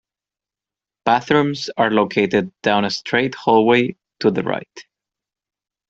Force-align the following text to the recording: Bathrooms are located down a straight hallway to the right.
Bathrooms 1.05 1.69
are 1.77 1.91
located 1.91 2.51
down 2.63 2.85
a 2.85 2.89
straight 2.89 3.35
hallway 3.35 3.97
to 4.21 4.31
the 4.31 4.41
right. 4.41 4.87